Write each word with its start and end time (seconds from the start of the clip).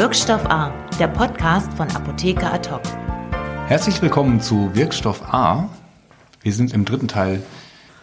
Wirkstoff 0.00 0.46
A, 0.46 0.72
der 0.98 1.08
Podcast 1.08 1.70
von 1.74 1.86
Apotheker 1.90 2.54
Ad 2.54 2.70
Herzlich 3.66 4.00
willkommen 4.00 4.40
zu 4.40 4.74
Wirkstoff 4.74 5.22
A. 5.30 5.68
Wir 6.40 6.54
sind 6.54 6.72
im 6.72 6.86
dritten 6.86 7.06
Teil 7.06 7.42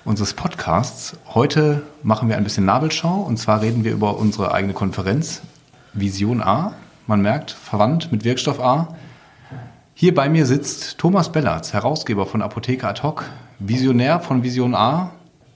unseres 0.06 0.36
Podcasts. 0.36 1.18
Heute 1.34 1.82
machen 2.04 2.30
wir 2.30 2.38
ein 2.38 2.44
bisschen 2.44 2.66
Nabelschau 2.66 3.22
und 3.22 3.38
zwar 3.38 3.64
reden 3.64 3.84
wir 3.84 3.94
über 3.94 4.20
unsere 4.20 4.54
eigene 4.54 4.74
Konferenz 4.74 5.42
Vision 5.94 6.44
A. 6.44 6.74
Man 7.08 7.24
merkt, 7.24 7.50
verwandt 7.50 8.12
mit 8.12 8.24
Wirkstoff 8.24 8.60
A. 8.60 8.96
Hier 9.96 10.14
bei 10.14 10.30
mir 10.30 10.46
sitzt 10.46 11.00
Thomas 11.00 11.32
Bellatz, 11.32 11.74
Herausgeber 11.74 12.28
von 12.28 12.44
Apotheker 12.44 12.90
Ad 12.90 13.02
hoc, 13.02 13.26
Visionär 13.58 14.20
von 14.20 14.44
Vision 14.44 14.76
A, 14.76 15.14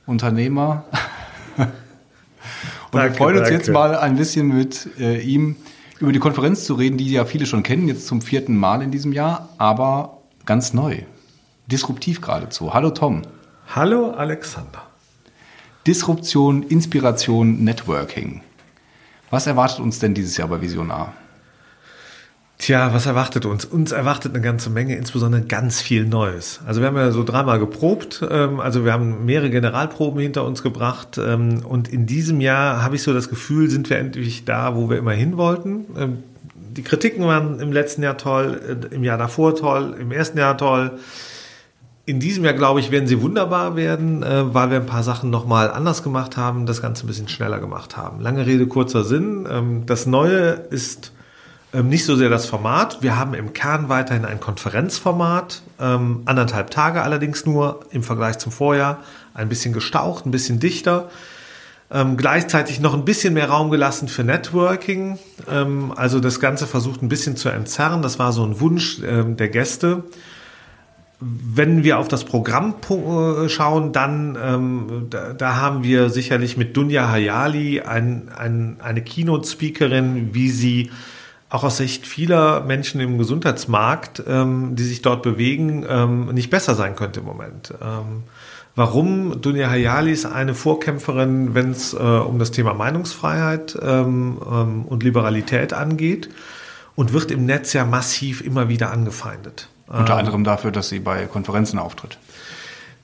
Unternehmer. 0.07 0.85
und 1.57 1.67
danke, 2.93 3.09
wir 3.11 3.13
freuen 3.15 3.37
uns 3.37 3.47
danke. 3.47 3.57
jetzt 3.63 3.69
mal 3.69 3.95
ein 3.95 4.15
bisschen 4.15 4.47
mit 4.47 4.89
äh, 4.99 5.19
ihm 5.19 5.55
über 6.01 6.11
die 6.11 6.19
Konferenz 6.19 6.65
zu 6.65 6.73
reden, 6.73 6.97
die 6.97 7.11
ja 7.11 7.25
viele 7.25 7.45
schon 7.45 7.61
kennen, 7.61 7.87
jetzt 7.87 8.07
zum 8.07 8.21
vierten 8.21 8.57
Mal 8.57 8.81
in 8.81 8.89
diesem 8.89 9.13
Jahr, 9.13 9.49
aber 9.59 10.17
ganz 10.45 10.73
neu. 10.73 11.03
Disruptiv 11.67 12.21
geradezu. 12.21 12.73
Hallo 12.73 12.89
Tom. 12.89 13.21
Hallo 13.75 14.11
Alexander. 14.11 14.81
Disruption, 15.85 16.63
Inspiration, 16.63 17.63
Networking. 17.63 18.41
Was 19.29 19.47
erwartet 19.47 19.79
uns 19.79 19.99
denn 19.99 20.13
dieses 20.13 20.37
Jahr 20.37 20.47
bei 20.47 20.59
Vision 20.59 20.91
A? 20.91 21.13
Tja, 22.61 22.93
was 22.93 23.07
erwartet 23.07 23.47
uns? 23.47 23.65
Uns 23.65 23.91
erwartet 23.91 24.35
eine 24.35 24.43
ganze 24.43 24.69
Menge, 24.69 24.95
insbesondere 24.95 25.41
ganz 25.41 25.81
viel 25.81 26.05
Neues. 26.05 26.59
Also 26.63 26.79
wir 26.79 26.89
haben 26.89 26.95
ja 26.95 27.09
so 27.09 27.23
dreimal 27.23 27.57
geprobt, 27.57 28.23
ähm, 28.29 28.59
also 28.59 28.85
wir 28.85 28.93
haben 28.93 29.25
mehrere 29.25 29.49
Generalproben 29.49 30.21
hinter 30.21 30.45
uns 30.45 30.61
gebracht 30.61 31.17
ähm, 31.17 31.65
und 31.65 31.87
in 31.87 32.05
diesem 32.05 32.39
Jahr 32.39 32.83
habe 32.83 32.95
ich 32.95 33.01
so 33.01 33.13
das 33.13 33.29
Gefühl, 33.29 33.67
sind 33.71 33.89
wir 33.89 33.97
endlich 33.97 34.45
da, 34.45 34.75
wo 34.75 34.91
wir 34.91 34.99
immer 34.99 35.13
hin 35.13 35.37
wollten. 35.37 35.85
Ähm, 35.97 36.17
die 36.53 36.83
Kritiken 36.83 37.25
waren 37.25 37.59
im 37.59 37.73
letzten 37.73 38.03
Jahr 38.03 38.19
toll, 38.19 38.61
äh, 38.91 38.93
im 38.93 39.03
Jahr 39.03 39.17
davor 39.17 39.55
toll, 39.55 39.95
im 39.99 40.11
ersten 40.11 40.37
Jahr 40.37 40.55
toll. 40.55 40.99
In 42.05 42.19
diesem 42.19 42.45
Jahr, 42.45 42.53
glaube 42.53 42.79
ich, 42.79 42.91
werden 42.91 43.07
sie 43.07 43.23
wunderbar 43.23 43.75
werden, 43.75 44.21
äh, 44.21 44.53
weil 44.53 44.69
wir 44.69 44.77
ein 44.77 44.85
paar 44.85 45.01
Sachen 45.01 45.31
nochmal 45.31 45.71
anders 45.71 46.03
gemacht 46.03 46.37
haben, 46.37 46.67
das 46.67 46.79
Ganze 46.79 47.05
ein 47.05 47.07
bisschen 47.07 47.27
schneller 47.27 47.57
gemacht 47.57 47.97
haben. 47.97 48.21
Lange 48.21 48.45
Rede, 48.45 48.67
kurzer 48.67 49.03
Sinn. 49.03 49.83
Das 49.87 50.05
Neue 50.05 50.61
ist 50.69 51.11
ähm, 51.73 51.89
nicht 51.89 52.05
so 52.05 52.15
sehr 52.15 52.29
das 52.29 52.45
Format. 52.45 53.01
Wir 53.01 53.17
haben 53.17 53.33
im 53.33 53.53
Kern 53.53 53.89
weiterhin 53.89 54.25
ein 54.25 54.39
Konferenzformat, 54.39 55.61
ähm, 55.79 56.23
anderthalb 56.25 56.69
Tage 56.71 57.01
allerdings 57.01 57.45
nur 57.45 57.81
im 57.91 58.03
Vergleich 58.03 58.37
zum 58.39 58.51
Vorjahr. 58.51 58.99
Ein 59.33 59.49
bisschen 59.49 59.73
gestaucht, 59.73 60.25
ein 60.25 60.31
bisschen 60.31 60.59
dichter. 60.59 61.09
Ähm, 61.89 62.17
gleichzeitig 62.17 62.79
noch 62.79 62.93
ein 62.93 63.05
bisschen 63.05 63.33
mehr 63.33 63.49
Raum 63.49 63.69
gelassen 63.69 64.07
für 64.07 64.23
Networking. 64.23 65.19
Ähm, 65.49 65.93
also 65.95 66.19
das 66.19 66.39
Ganze 66.39 66.67
versucht 66.67 67.01
ein 67.01 67.09
bisschen 67.09 67.35
zu 67.35 67.49
entzerren. 67.49 68.01
Das 68.01 68.19
war 68.19 68.33
so 68.33 68.45
ein 68.45 68.59
Wunsch 68.59 68.99
ähm, 69.03 69.37
der 69.37 69.49
Gäste 69.49 70.03
wenn 71.21 71.83
wir 71.83 71.99
auf 71.99 72.07
das 72.07 72.23
Programm 72.23 72.73
äh, 72.89 73.47
schauen, 73.47 73.93
dann 73.93 74.35
ähm, 74.43 75.07
da, 75.09 75.33
da, 75.33 75.55
haben 75.55 75.83
wir 75.83 76.09
sicherlich 76.09 76.57
mit 76.57 76.75
Dunja 76.75 77.09
Hayali 77.09 77.81
ein, 77.81 78.29
ein, 78.35 78.77
eine 78.79 79.03
Keynote-Speakerin, 79.03 80.33
wie 80.33 80.49
sie 80.49 80.89
auch 81.51 81.65
aus 81.65 81.77
Sicht 81.77 82.07
vieler 82.07 82.61
Menschen 82.61 83.01
im 83.01 83.17
Gesundheitsmarkt, 83.17 84.23
ähm, 84.25 84.75
die 84.77 84.83
sich 84.83 85.01
dort 85.01 85.21
bewegen, 85.21 85.85
ähm, 85.87 86.27
nicht 86.27 86.49
besser 86.49 86.75
sein 86.75 86.95
könnte 86.95 87.19
im 87.19 87.25
Moment. 87.25 87.73
Ähm, 87.81 88.23
warum? 88.73 89.41
Dunja 89.41 89.69
Hayali 89.69 90.13
ist 90.13 90.25
eine 90.25 90.55
Vorkämpferin, 90.55 91.53
wenn 91.53 91.71
es 91.71 91.93
äh, 91.93 91.97
um 91.97 92.39
das 92.39 92.51
Thema 92.51 92.73
Meinungsfreiheit 92.73 93.77
ähm, 93.81 94.37
ähm, 94.49 94.85
und 94.85 95.03
Liberalität 95.03 95.73
angeht 95.73 96.29
und 96.95 97.11
wird 97.11 97.31
im 97.31 97.45
Netz 97.45 97.73
ja 97.73 97.83
massiv 97.83 98.39
immer 98.39 98.69
wieder 98.69 98.89
angefeindet. 98.91 99.67
Unter 99.87 100.13
ähm, 100.13 100.19
anderem 100.19 100.43
dafür, 100.45 100.71
dass 100.71 100.87
sie 100.87 101.01
bei 101.01 101.25
Konferenzen 101.25 101.79
auftritt. 101.79 102.17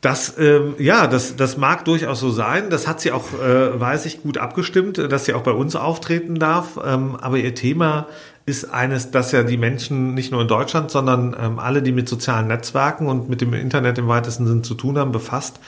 Das, 0.02 0.36
ähm, 0.38 0.76
ja, 0.78 1.08
das, 1.08 1.36
das 1.36 1.58
mag 1.58 1.86
durchaus 1.86 2.20
so 2.20 2.30
sein. 2.30 2.70
Das 2.70 2.88
hat 2.88 3.02
sie 3.02 3.12
auch, 3.12 3.34
äh, 3.34 3.80
weiß 3.80 4.06
ich, 4.06 4.22
gut 4.22 4.38
abgestimmt, 4.38 4.98
dass 4.98 5.26
sie 5.26 5.34
auch 5.34 5.42
bei 5.42 5.52
uns 5.52 5.76
auftreten 5.76 6.36
darf. 6.36 6.80
Ähm, 6.84 7.16
aber 7.16 7.38
ihr 7.38 7.56
Thema 7.56 8.08
ist 8.46 8.66
eines, 8.66 9.12
dass 9.12 9.32
ja 9.32 9.44
die 9.44 9.58
Menschen 9.58 10.14
nicht 10.14 10.32
nur 10.32 10.42
in 10.42 10.48
Deutschland, 10.48 10.92
sondern 10.92 11.36
ähm, 11.40 11.60
alle, 11.60 11.82
die 11.82 11.92
mit 11.92 12.08
sozialen 12.08 12.48
Netzwerken 12.48 13.08
und 13.08 13.28
mit 13.28 13.42
dem 13.42 13.54
Internet 13.54 13.98
im 13.98 14.08
weitesten 14.08 14.46
Sinn 14.46 14.64
zu 14.64 14.76
tun 14.76 14.98
haben, 14.98 15.12
befasst. 15.12 15.60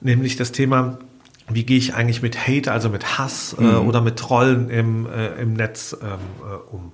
Nämlich 0.00 0.36
das 0.36 0.50
Thema, 0.50 0.98
wie 1.48 1.64
gehe 1.64 1.78
ich 1.78 1.94
eigentlich 1.94 2.22
mit 2.22 2.48
Hate, 2.48 2.72
also 2.72 2.88
mit 2.88 3.18
Hass 3.18 3.54
äh, 3.58 3.62
mhm. 3.62 3.86
oder 3.86 4.00
mit 4.00 4.16
Trollen 4.16 4.70
im, 4.70 5.06
äh, 5.06 5.40
im 5.40 5.52
Netz 5.52 5.96
ähm, 6.02 6.08
äh, 6.40 6.74
um. 6.74 6.92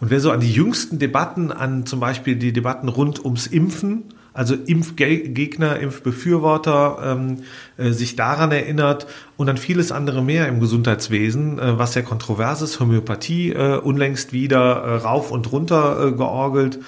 Und 0.00 0.10
wer 0.10 0.20
so 0.20 0.30
an 0.30 0.40
die 0.40 0.52
jüngsten 0.52 1.00
Debatten, 1.00 1.50
an 1.50 1.84
zum 1.84 1.98
Beispiel 1.98 2.36
die 2.36 2.52
Debatten 2.52 2.88
rund 2.88 3.24
ums 3.24 3.48
Impfen, 3.48 4.04
also 4.38 4.54
Impfgegner, 4.54 5.80
Impfbefürworter, 5.80 6.98
ähm, 7.02 7.38
äh, 7.76 7.90
sich 7.90 8.14
daran 8.14 8.52
erinnert 8.52 9.08
und 9.36 9.48
an 9.48 9.56
vieles 9.56 9.90
andere 9.90 10.22
mehr 10.22 10.46
im 10.46 10.60
Gesundheitswesen, 10.60 11.58
äh, 11.58 11.76
was 11.76 11.94
sehr 11.94 12.04
kontrovers 12.04 12.62
ist, 12.62 12.78
Homöopathie 12.78 13.50
äh, 13.50 13.78
unlängst 13.78 14.32
wieder 14.32 14.76
äh, 14.76 14.94
rauf 14.98 15.32
und 15.32 15.50
runter 15.50 16.06
äh, 16.06 16.12
georgelt. 16.12 16.78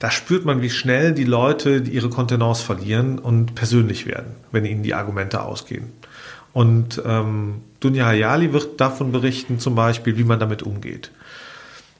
Da 0.00 0.10
spürt 0.10 0.44
man, 0.44 0.62
wie 0.62 0.70
schnell 0.70 1.12
die 1.12 1.22
Leute 1.22 1.76
ihre 1.76 2.10
Kontenance 2.10 2.64
verlieren 2.64 3.20
und 3.20 3.54
persönlich 3.54 4.06
werden, 4.06 4.34
wenn 4.50 4.64
ihnen 4.64 4.82
die 4.82 4.94
Argumente 4.94 5.42
ausgehen. 5.42 5.92
Und 6.52 7.00
ähm, 7.06 7.60
Dunja 7.78 8.06
Hayali 8.06 8.52
wird 8.52 8.80
davon 8.80 9.12
berichten, 9.12 9.60
zum 9.60 9.76
Beispiel, 9.76 10.18
wie 10.18 10.24
man 10.24 10.40
damit 10.40 10.64
umgeht. 10.64 11.12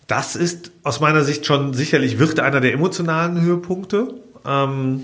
Das 0.08 0.34
ist 0.34 0.72
aus 0.82 0.98
meiner 0.98 1.22
Sicht 1.22 1.46
schon 1.46 1.74
sicherlich 1.74 2.18
wird 2.18 2.40
einer 2.40 2.60
der 2.60 2.72
emotionalen 2.72 3.40
Höhepunkte. 3.40 4.14
Ähm, 4.46 5.02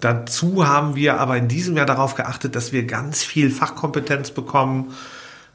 dazu 0.00 0.66
haben 0.66 0.96
wir 0.96 1.20
aber 1.20 1.36
in 1.36 1.48
diesem 1.48 1.76
Jahr 1.76 1.86
darauf 1.86 2.14
geachtet, 2.14 2.56
dass 2.56 2.72
wir 2.72 2.86
ganz 2.86 3.22
viel 3.22 3.50
Fachkompetenz 3.50 4.30
bekommen. 4.30 4.92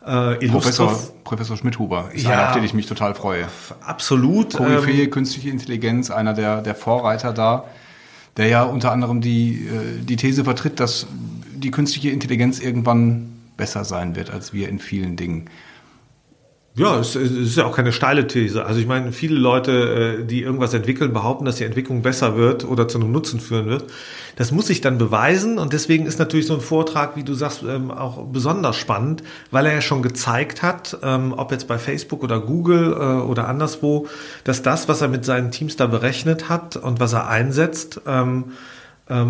Äh, 0.05 0.47
Professor, 0.47 0.97
Professor 1.23 1.57
Schmidhuber 1.57 2.09
ist 2.13 2.25
ja, 2.25 2.31
einer, 2.31 2.47
auf 2.47 2.53
den 2.53 2.63
ich 2.63 2.73
mich 2.73 2.85
total 2.85 3.15
freue. 3.15 3.47
Absolut. 3.81 4.53
Koryphäe, 4.53 5.03
ähm, 5.03 5.11
künstliche 5.11 5.49
Intelligenz, 5.49 6.11
einer 6.11 6.33
der, 6.33 6.61
der 6.61 6.75
Vorreiter 6.75 7.33
da, 7.33 7.65
der 8.37 8.47
ja 8.47 8.63
unter 8.63 8.91
anderem 8.91 9.21
die, 9.21 9.67
äh, 9.67 10.03
die 10.03 10.15
These 10.15 10.43
vertritt, 10.43 10.79
dass 10.79 11.07
die 11.55 11.71
künstliche 11.71 12.11
Intelligenz 12.11 12.59
irgendwann 12.59 13.31
besser 13.57 13.85
sein 13.85 14.15
wird 14.15 14.29
als 14.29 14.53
wir 14.53 14.69
in 14.69 14.79
vielen 14.79 15.15
Dingen. 15.15 15.49
Ja, 16.77 16.99
es, 16.99 17.15
ist 17.15 17.55
ja 17.55 17.65
auch 17.65 17.73
keine 17.73 17.93
steile 17.93 18.27
These. 18.27 18.65
Also 18.65 18.81
ich 18.81 18.85
meine, 18.85 19.13
viele 19.13 19.39
Leute, 19.39 20.19
äh, 20.19 20.25
die 20.25 20.41
irgendwas 20.41 20.73
entwickeln, 20.73 21.13
behaupten, 21.13 21.45
dass 21.45 21.55
die 21.55 21.63
Entwicklung 21.63 22.01
besser 22.01 22.35
wird 22.35 22.65
oder 22.65 22.89
zu 22.89 22.99
einem 22.99 23.13
Nutzen 23.13 23.39
führen 23.39 23.67
wird. 23.67 23.85
Das 24.35 24.51
muss 24.51 24.67
sich 24.67 24.81
dann 24.81 24.97
beweisen 24.97 25.57
und 25.57 25.71
deswegen 25.71 26.05
ist 26.05 26.19
natürlich 26.19 26.47
so 26.47 26.53
ein 26.53 26.59
Vortrag, 26.59 27.15
wie 27.15 27.23
du 27.23 27.33
sagst, 27.33 27.63
ähm, 27.63 27.91
auch 27.91 28.25
besonders 28.25 28.75
spannend, 28.75 29.23
weil 29.51 29.67
er 29.67 29.75
ja 29.75 29.81
schon 29.81 30.01
gezeigt 30.01 30.63
hat, 30.63 30.97
ähm, 31.01 31.33
ob 31.37 31.53
jetzt 31.53 31.69
bei 31.69 31.77
Facebook 31.77 32.23
oder 32.23 32.41
Google 32.41 32.91
äh, 32.91 33.23
oder 33.23 33.47
anderswo, 33.47 34.07
dass 34.43 34.61
das, 34.61 34.89
was 34.89 34.99
er 34.99 35.07
mit 35.07 35.23
seinen 35.23 35.51
Teams 35.51 35.77
da 35.77 35.87
berechnet 35.87 36.49
hat 36.49 36.75
und 36.75 36.99
was 36.99 37.13
er 37.13 37.29
einsetzt, 37.29 38.01
ähm, 38.05 38.45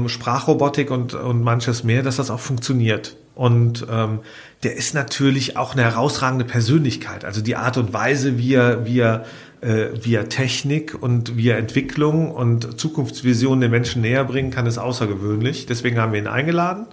Sprachrobotik 0.07 0.89
und, 0.89 1.15
und 1.15 1.43
manches 1.43 1.83
mehr, 1.83 2.01
dass 2.01 2.15
das 2.15 2.31
auch 2.31 2.39
funktioniert. 2.39 3.17
Und 3.35 3.85
ähm, 3.91 4.19
der 4.63 4.75
ist 4.75 4.93
natürlich 4.93 5.57
auch 5.57 5.73
eine 5.73 5.83
herausragende 5.83 6.45
Persönlichkeit. 6.45 7.25
Also 7.25 7.41
die 7.41 7.57
Art 7.57 7.77
und 7.77 7.93
Weise, 7.93 8.37
wie 8.37 8.53
er, 8.53 8.85
wie 8.85 8.99
er, 8.99 9.25
äh, 9.61 9.87
wie 10.01 10.15
er 10.15 10.29
Technik 10.29 10.97
und 10.99 11.35
wie 11.35 11.49
er 11.49 11.57
Entwicklung 11.57 12.31
und 12.31 12.79
Zukunftsvisionen 12.79 13.61
den 13.61 13.71
Menschen 13.71 14.01
näher 14.01 14.23
bringen 14.23 14.51
kann, 14.51 14.65
ist 14.65 14.77
außergewöhnlich. 14.77 15.65
Deswegen 15.65 15.99
haben 15.99 16.13
wir 16.13 16.19
ihn 16.19 16.27
eingeladen. 16.27 16.87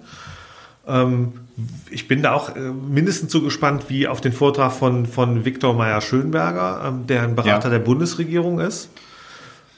Ähm, 0.86 1.34
ich 1.90 2.08
bin 2.08 2.22
da 2.22 2.32
auch 2.32 2.56
äh, 2.56 2.60
mindestens 2.60 3.30
so 3.30 3.40
gespannt 3.40 3.84
wie 3.88 4.08
auf 4.08 4.20
den 4.20 4.32
Vortrag 4.32 4.72
von, 4.72 5.06
von 5.06 5.44
Viktor 5.44 5.74
Meyer-Schönberger, 5.74 6.82
ähm, 6.86 7.06
der 7.06 7.22
ein 7.22 7.36
Berater 7.36 7.68
ja. 7.68 7.78
der 7.78 7.84
Bundesregierung 7.84 8.58
ist 8.58 8.90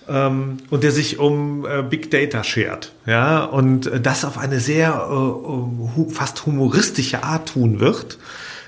ähm, 0.09 0.59
und 0.71 0.83
der 0.83 0.93
sich 0.93 1.19
um 1.19 1.67
äh, 1.67 1.83
Big 1.83 2.11
Data 2.11 2.45
schert. 2.45 2.93
Ja, 3.07 3.45
und 3.45 3.87
äh, 3.87 4.01
das 4.01 4.25
auf 4.25 4.39
eine 4.39 4.61
sehr 4.61 5.09
äh, 5.11 6.11
fast 6.11 6.47
humoristische 6.47 7.23
Art 7.23 7.51
tun 7.51 7.81
wird. 7.81 8.19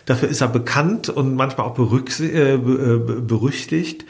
Dafür 0.07 0.29
ist 0.29 0.41
er 0.41 0.49
bekannt 0.49 1.09
und 1.09 1.35
manchmal 1.35 1.67
auch 1.67 1.77
äh, 2.21 2.55
äh 2.55 2.59
berüchtigt, 2.59 4.05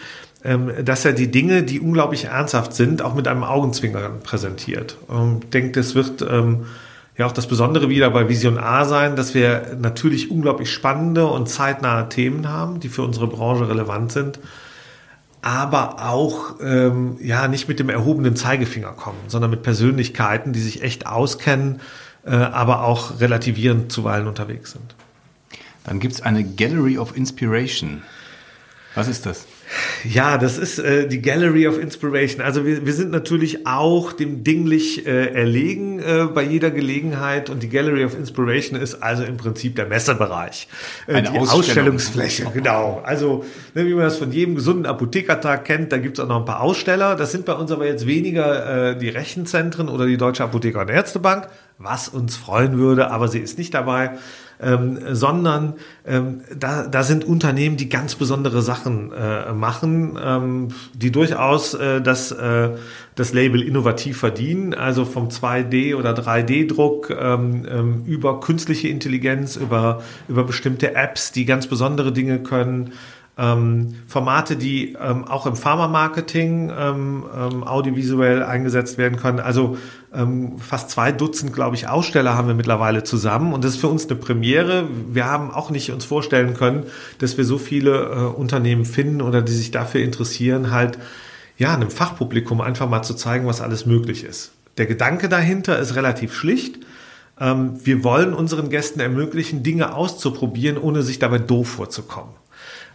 ähm, 0.44 0.70
dass 0.84 1.04
er 1.04 1.12
die 1.12 1.30
Dinge, 1.30 1.62
die 1.62 1.80
unglaublich 1.80 2.26
ernsthaft 2.26 2.74
sind, 2.74 3.02
auch 3.02 3.14
mit 3.14 3.26
einem 3.28 3.44
Augenzwinkern 3.44 4.20
präsentiert. 4.22 4.98
Ähm, 5.10 5.40
ich 5.42 5.50
denke, 5.50 5.72
das 5.72 5.94
wird 5.94 6.22
ähm, 6.22 6.66
ja 7.16 7.26
auch 7.26 7.32
das 7.32 7.48
Besondere 7.48 7.88
wieder 7.88 8.10
bei 8.10 8.28
Vision 8.28 8.58
A 8.58 8.84
sein, 8.84 9.16
dass 9.16 9.34
wir 9.34 9.76
natürlich 9.80 10.30
unglaublich 10.30 10.70
spannende 10.70 11.26
und 11.26 11.48
zeitnahe 11.48 12.08
Themen 12.08 12.48
haben, 12.48 12.78
die 12.78 12.88
für 12.88 13.02
unsere 13.02 13.26
Branche 13.26 13.68
relevant 13.68 14.12
sind 14.12 14.38
aber 15.46 16.04
auch 16.04 16.56
ähm, 16.60 17.18
ja 17.20 17.46
nicht 17.46 17.68
mit 17.68 17.78
dem 17.78 17.88
erhobenen 17.88 18.34
Zeigefinger 18.34 18.90
kommen, 18.90 19.20
sondern 19.28 19.48
mit 19.52 19.62
Persönlichkeiten, 19.62 20.52
die 20.52 20.58
sich 20.58 20.82
echt 20.82 21.06
auskennen, 21.06 21.80
äh, 22.24 22.30
aber 22.34 22.82
auch 22.82 23.20
relativierend 23.20 23.92
zuweilen 23.92 24.26
unterwegs 24.26 24.72
sind. 24.72 24.96
Dann 25.84 26.00
gibt 26.00 26.14
es 26.14 26.20
eine 26.20 26.42
Gallery 26.42 26.98
of 26.98 27.16
Inspiration. 27.16 28.02
Was 28.96 29.06
ist 29.06 29.24
das? 29.24 29.46
Ja, 30.04 30.38
das 30.38 30.58
ist 30.58 30.78
äh, 30.78 31.08
die 31.08 31.20
Gallery 31.20 31.66
of 31.66 31.78
Inspiration. 31.78 32.40
Also 32.40 32.64
wir, 32.64 32.86
wir 32.86 32.92
sind 32.92 33.10
natürlich 33.10 33.66
auch 33.66 34.12
dem 34.12 34.44
dinglich 34.44 35.06
äh, 35.06 35.32
erlegen 35.34 35.98
äh, 35.98 36.26
bei 36.32 36.42
jeder 36.42 36.70
Gelegenheit 36.70 37.50
und 37.50 37.62
die 37.62 37.68
Gallery 37.68 38.04
of 38.04 38.16
Inspiration 38.16 38.80
ist 38.80 39.02
also 39.02 39.24
im 39.24 39.36
Prinzip 39.36 39.74
der 39.76 39.86
Messebereich. 39.86 40.68
Äh, 41.06 41.14
Eine 41.14 41.22
die 41.22 41.38
Ausstellung. 41.38 41.58
Ausstellungsfläche, 41.60 42.50
genau. 42.54 43.02
Also 43.04 43.44
ne, 43.74 43.86
wie 43.86 43.94
man 43.94 44.04
das 44.04 44.16
von 44.16 44.30
jedem 44.30 44.54
gesunden 44.54 44.86
Apothekertag 44.86 45.64
kennt, 45.64 45.92
da 45.92 45.98
gibt's 45.98 46.20
auch 46.20 46.28
noch 46.28 46.38
ein 46.38 46.44
paar 46.44 46.60
Aussteller. 46.60 47.16
Das 47.16 47.32
sind 47.32 47.44
bei 47.44 47.54
uns 47.54 47.72
aber 47.72 47.86
jetzt 47.86 48.06
weniger 48.06 48.90
äh, 48.90 48.98
die 48.98 49.08
Rechenzentren 49.08 49.88
oder 49.88 50.06
die 50.06 50.16
Deutsche 50.16 50.44
Apotheker- 50.44 50.82
und 50.82 50.90
Ärztebank, 50.90 51.48
was 51.78 52.08
uns 52.08 52.36
freuen 52.36 52.78
würde, 52.78 53.10
aber 53.10 53.28
sie 53.28 53.40
ist 53.40 53.58
nicht 53.58 53.74
dabei 53.74 54.12
ähm, 54.60 54.98
sondern 55.12 55.74
ähm, 56.06 56.40
da, 56.58 56.86
da 56.86 57.02
sind 57.02 57.24
Unternehmen, 57.24 57.76
die 57.76 57.88
ganz 57.88 58.14
besondere 58.14 58.62
Sachen 58.62 59.12
äh, 59.12 59.52
machen, 59.52 60.18
ähm, 60.22 60.68
die 60.94 61.12
durchaus 61.12 61.74
äh, 61.74 62.00
das, 62.00 62.32
äh, 62.32 62.70
das 63.14 63.32
Label 63.32 63.62
innovativ 63.62 64.18
verdienen, 64.18 64.74
also 64.74 65.04
vom 65.04 65.28
2D- 65.28 65.96
oder 65.96 66.14
3D-Druck 66.14 67.10
ähm, 67.10 67.66
ähm, 67.68 68.04
über 68.06 68.40
künstliche 68.40 68.88
Intelligenz, 68.88 69.56
über, 69.56 70.02
über 70.28 70.44
bestimmte 70.44 70.94
Apps, 70.94 71.32
die 71.32 71.44
ganz 71.44 71.66
besondere 71.66 72.12
Dinge 72.12 72.42
können. 72.42 72.92
Ähm, 73.38 73.96
Formate, 74.06 74.56
die 74.56 74.96
ähm, 74.98 75.24
auch 75.26 75.44
im 75.44 75.56
Pharma-Marketing 75.56 76.72
ähm, 76.74 77.24
ähm, 77.36 77.64
audiovisuell 77.64 78.42
eingesetzt 78.42 78.96
werden 78.96 79.18
können. 79.18 79.40
Also 79.40 79.76
ähm, 80.14 80.58
fast 80.58 80.88
zwei 80.88 81.12
Dutzend, 81.12 81.52
glaube 81.52 81.76
ich, 81.76 81.86
Aussteller 81.86 82.34
haben 82.34 82.48
wir 82.48 82.54
mittlerweile 82.54 83.04
zusammen 83.04 83.52
und 83.52 83.62
das 83.62 83.74
ist 83.74 83.80
für 83.80 83.88
uns 83.88 84.08
eine 84.08 84.16
Premiere. 84.16 84.88
Wir 85.10 85.26
haben 85.26 85.50
auch 85.50 85.68
nicht 85.68 85.92
uns 85.92 86.06
vorstellen 86.06 86.54
können, 86.54 86.84
dass 87.18 87.36
wir 87.36 87.44
so 87.44 87.58
viele 87.58 88.04
äh, 88.04 88.18
Unternehmen 88.34 88.86
finden 88.86 89.20
oder 89.20 89.42
die 89.42 89.52
sich 89.52 89.70
dafür 89.70 90.00
interessieren, 90.00 90.70
halt 90.70 90.98
ja 91.58 91.74
einem 91.74 91.90
Fachpublikum 91.90 92.62
einfach 92.62 92.88
mal 92.88 93.02
zu 93.02 93.12
zeigen, 93.12 93.46
was 93.46 93.60
alles 93.60 93.84
möglich 93.84 94.24
ist. 94.24 94.52
Der 94.78 94.86
Gedanke 94.86 95.28
dahinter 95.28 95.78
ist 95.78 95.94
relativ 95.94 96.34
schlicht. 96.34 96.78
Ähm, 97.38 97.78
wir 97.84 98.02
wollen 98.02 98.32
unseren 98.32 98.70
Gästen 98.70 99.00
ermöglichen, 99.00 99.62
Dinge 99.62 99.94
auszuprobieren, 99.94 100.78
ohne 100.78 101.02
sich 101.02 101.18
dabei 101.18 101.38
doof 101.38 101.68
vorzukommen. 101.68 102.32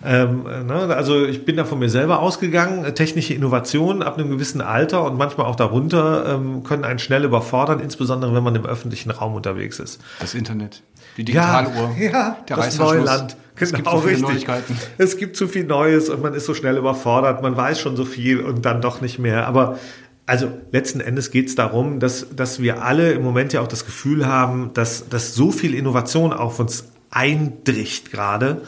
Ähm, 0.04 0.44
ne, 0.44 0.96
also 0.96 1.26
ich 1.26 1.46
bin 1.46 1.58
da 1.58 1.66
von 1.66 1.80
mir 1.80 1.90
selber 1.90 2.20
ausgegangen. 2.20 2.96
Technische 2.96 3.34
Innovationen 3.34 4.02
ab 4.02 4.18
einem 4.18 4.30
gewissen 4.30 4.62
Alter 4.62 5.04
und 5.04 5.18
manchmal 5.18 5.46
auch 5.46 5.56
darunter 5.56 6.26
ähm, 6.28 6.64
können 6.64 6.84
einen 6.84 7.00
schnell 7.00 7.24
überfordern, 7.24 7.80
insbesondere 7.80 8.34
wenn 8.34 8.44
man 8.44 8.56
im 8.56 8.66
öffentlichen 8.66 9.12
Raum 9.12 9.36
unterwegs 9.36 9.80
ist. 9.80 10.02
Das 10.20 10.34
Internet, 10.34 10.82
die 11.18 11.24
Digitaluhr, 11.26 11.96
ja, 12.00 12.38
der 12.48 12.56
das. 12.58 12.78
Neuland. 12.78 13.38
Es 13.56 13.72
gibt 13.74 13.84
Genau, 13.84 13.98
so 13.98 14.08
viele 14.08 14.14
richtig. 14.14 14.48
Neuigkeiten. 14.48 14.78
Es 14.98 15.18
gibt 15.18 15.36
zu 15.36 15.48
viel 15.48 15.66
Neues 15.66 16.10
und 16.10 16.24
man 16.24 16.34
ist 16.34 16.48
so 16.48 16.56
schnell 16.56 16.78
überfordert. 16.78 17.44
Man 17.44 17.56
weiß 17.56 17.80
schon 17.80 17.96
so 17.96 18.06
viel 18.06 18.40
und 18.40 18.66
dann 18.66 18.82
doch 18.82 19.02
nicht 19.02 19.20
mehr. 19.20 19.46
Aber 19.46 19.78
also 20.26 20.52
letzten 20.72 21.00
Endes 21.00 21.30
geht 21.30 21.50
es 21.50 21.56
darum, 21.56 22.00
dass, 22.00 22.28
dass 22.36 22.62
wir 22.62 22.84
alle 22.84 23.12
im 23.12 23.22
Moment 23.22 23.54
ja 23.54 23.62
auch 23.62 23.68
das 23.68 23.86
Gefühl 23.86 24.26
haben, 24.26 24.72
dass, 24.74 25.10
dass 25.10 25.36
so 25.36 25.52
viel 25.52 25.76
Innovation 25.76 26.34
auf 26.34 26.60
uns 26.60 26.86
eindricht 27.12 28.12
gerade, 28.12 28.62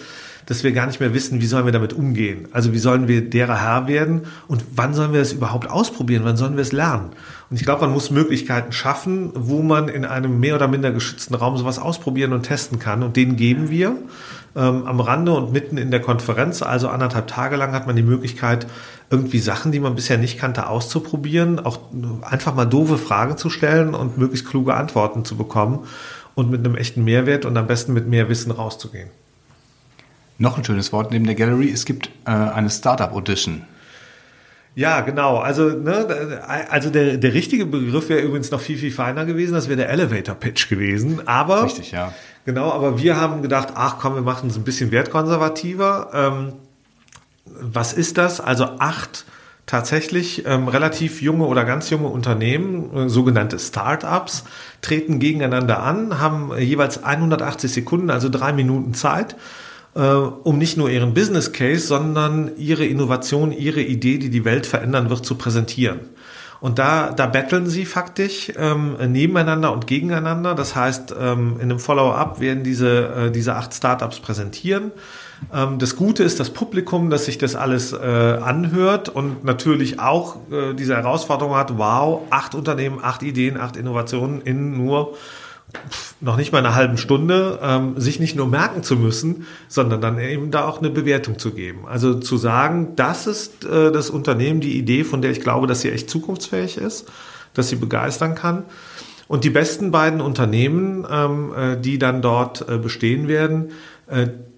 dass 0.46 0.64
wir 0.64 0.72
gar 0.72 0.88
nicht 0.88 1.00
mehr 1.00 1.14
wissen, 1.14 1.42
wie 1.42 1.46
sollen 1.46 1.66
wir 1.66 1.72
damit 1.72 1.94
umgehen. 1.94 2.48
Also 2.52 2.74
wie 2.74 2.80
sollen 2.80 3.08
wir 3.08 3.30
derer 3.30 3.62
Herr 3.62 3.88
werden 3.88 4.24
und 4.48 4.64
wann 4.76 4.94
sollen 4.94 5.14
wir 5.14 5.22
es 5.22 5.34
überhaupt 5.34 5.70
ausprobieren, 5.70 6.24
wann 6.26 6.38
sollen 6.38 6.56
wir 6.56 6.62
es 6.62 6.72
lernen. 6.72 7.12
Und 7.50 7.58
ich 7.58 7.64
glaube, 7.64 7.82
man 7.82 7.92
muss 7.92 8.12
Möglichkeiten 8.12 8.72
schaffen, 8.72 9.32
wo 9.36 9.62
man 9.62 9.88
in 9.88 10.06
einem 10.06 10.40
mehr 10.40 10.56
oder 10.56 10.68
minder 10.68 10.92
geschützten 10.92 11.36
Raum 11.36 11.58
sowas 11.58 11.80
ausprobieren 11.80 12.34
und 12.34 12.44
testen 12.44 12.80
kann. 12.80 13.04
Und 13.04 13.16
den 13.16 13.36
geben 13.36 13.70
wir 13.70 13.96
ähm, 14.56 14.86
am 14.86 15.00
Rande 15.00 15.34
und 15.34 15.52
mitten 15.52 15.78
in 15.78 15.92
der 15.92 16.02
Konferenz. 16.02 16.62
Also 16.62 16.90
anderthalb 16.90 17.28
Tage 17.28 17.56
lang 17.56 17.74
hat 17.74 17.88
man 17.88 17.96
die 17.96 18.04
Möglichkeit, 18.04 18.68
irgendwie 19.10 19.40
Sachen, 19.40 19.72
die 19.72 19.80
man 19.80 19.96
bisher 19.96 20.18
nicht 20.18 20.40
kannte, 20.40 20.68
auszuprobieren, 20.68 21.60
auch 21.60 21.80
einfach 22.22 22.56
mal 22.56 22.66
doofe 22.66 22.98
Fragen 22.98 23.38
zu 23.38 23.50
stellen 23.50 23.94
und 23.94 24.18
möglichst 24.18 24.48
kluge 24.48 24.74
Antworten 24.74 25.24
zu 25.26 25.38
bekommen 25.38 25.80
und 26.36 26.50
mit 26.50 26.66
einem 26.66 26.76
echten 26.76 27.04
Mehrwert 27.04 27.46
und 27.46 27.56
am 27.58 27.68
besten 27.68 27.94
mit 27.94 28.08
mehr 28.08 28.30
Wissen 28.30 28.52
rauszugehen. 28.52 29.10
Noch 30.38 30.58
ein 30.58 30.64
schönes 30.64 30.92
Wort 30.92 31.12
neben 31.12 31.26
der 31.26 31.36
Gallery, 31.36 31.72
es 31.72 31.86
gibt 31.86 32.10
äh, 32.26 32.32
eine 32.32 32.70
Startup 32.70 33.12
Audition. 33.14 33.64
Ja, 34.76 35.02
genau. 35.02 35.38
Also, 35.38 35.70
ne, 35.70 36.42
also 36.70 36.90
der, 36.90 37.18
der 37.18 37.34
richtige 37.34 37.66
Begriff 37.66 38.10
wäre 38.10 38.22
übrigens 38.22 38.50
noch 38.50 38.60
viel, 38.60 38.78
viel 38.78 38.92
feiner 38.92 39.26
gewesen. 39.26 39.54
Das 39.54 39.68
wäre 39.68 39.78
der 39.78 39.90
Elevator 39.90 40.34
Pitch 40.34 40.68
gewesen. 40.68 41.28
Aber 41.28 41.66
Richtig, 41.66 41.92
ja. 41.92 42.12
Genau, 42.46 42.72
aber 42.72 43.00
wir 43.00 43.16
haben 43.16 43.42
gedacht, 43.42 43.70
ach 43.76 43.98
komm, 44.00 44.16
wir 44.16 44.22
machen 44.22 44.50
es 44.50 44.58
ein 44.58 44.64
bisschen 44.64 44.92
wertkonservativer. 44.92 46.10
Ähm, 46.14 46.54
was 47.46 47.94
ist 47.94 48.18
das? 48.18 48.42
Also 48.42 48.66
acht 48.80 49.26
tatsächlich 49.66 50.46
ähm, 50.46 50.68
relativ 50.68 51.22
junge 51.22 51.46
oder 51.46 51.64
ganz 51.64 51.90
junge 51.90 52.08
Unternehmen, 52.08 52.96
äh, 52.96 53.10
sogenannte 53.10 53.60
Startups, 53.60 54.44
treten 54.82 55.20
gegeneinander 55.20 55.82
an, 55.82 56.20
haben 56.20 56.52
jeweils 56.58 57.04
180 57.04 57.72
Sekunden, 57.72 58.10
also 58.10 58.28
drei 58.28 58.52
Minuten 58.52 58.94
Zeit, 58.94 59.36
äh, 59.96 60.02
um 60.02 60.58
nicht 60.58 60.78
nur 60.78 60.90
ihren 60.90 61.14
Business 61.14 61.52
Case, 61.52 61.88
sondern 61.88 62.52
ihre 62.58 62.86
Innovation, 62.86 63.52
ihre 63.52 63.82
Idee, 63.82 64.18
die 64.18 64.30
die 64.30 64.46
Welt 64.46 64.66
verändern 64.66 65.10
wird, 65.10 65.26
zu 65.26 65.36
präsentieren. 65.36 66.02
Und 66.64 66.80
da, 66.80 67.12
da 67.12 67.26
battlen 67.26 67.68
sie 67.68 67.84
faktisch 67.84 68.54
ähm, 68.56 68.96
nebeneinander 69.12 69.74
und 69.74 69.86
gegeneinander. 69.86 70.56
Das 70.56 70.78
heißt, 70.78 71.14
ähm, 71.20 71.56
in 71.58 71.64
einem 71.64 71.80
Follow-up 71.80 72.40
werden 72.40 72.64
diese, 72.64 73.08
äh, 73.08 73.32
diese 73.32 73.56
acht 73.56 73.74
Startups 73.74 74.22
präsentieren. 74.22 74.92
Ähm, 75.54 75.78
das 75.78 75.98
Gute 75.98 76.24
ist 76.24 76.40
das 76.40 76.52
Publikum, 76.52 77.10
dass 77.10 77.26
sich 77.26 77.38
das 77.38 77.58
alles 77.58 77.92
äh, 77.92 77.98
anhört 77.98 79.10
und 79.10 79.44
natürlich 79.44 80.00
auch 80.00 80.38
äh, 80.52 80.74
diese 80.74 80.96
Herausforderung 80.96 81.56
hat, 81.56 81.78
wow, 81.78 82.22
acht 82.30 82.56
Unternehmen, 82.56 83.00
acht 83.02 83.24
Ideen, 83.24 83.60
acht 83.60 83.76
Innovationen 83.76 84.40
in 84.40 84.78
nur 84.78 85.18
noch 86.22 86.38
nicht 86.38 86.52
mal 86.52 86.60
einer 86.60 86.76
halben 86.76 86.98
Stunde, 86.98 87.60
ähm, 87.62 88.00
sich 88.00 88.20
nicht 88.20 88.36
nur 88.36 88.48
merken 88.48 88.84
zu 88.84 88.96
müssen, 88.96 89.46
sondern 89.68 90.02
dann 90.02 90.20
eben 90.20 90.52
da 90.52 90.66
auch 90.66 90.80
eine 90.80 90.90
Bewertung 90.90 91.38
zu 91.40 91.52
geben. 91.52 91.86
Also 91.88 92.16
zu 92.16 92.38
sagen, 92.38 92.94
das 92.96 93.28
ist 93.28 93.66
äh, 93.66 93.92
das 93.92 94.10
Unternehmen, 94.10 94.62
die 94.62 94.78
Idee, 94.78 95.04
von 95.04 95.22
der 95.22 95.32
ich 95.32 95.42
glaube, 95.42 95.68
dass 95.68 95.82
sie 95.82 95.92
echt 95.92 96.10
zukunftsfähig 96.10 96.78
ist, 96.78 97.12
dass 97.54 97.70
sie 97.70 97.76
begeistern 97.76 98.36
kann. 98.36 98.64
Und 99.28 99.44
die 99.44 99.50
besten 99.50 99.92
beiden 99.92 100.22
Unternehmen, 100.22 101.08
ähm, 101.10 101.54
äh, 101.56 101.78
die 101.78 101.98
dann 101.98 102.22
dort 102.22 102.68
äh, 102.70 102.78
bestehen 102.78 103.28
werden, 103.28 103.72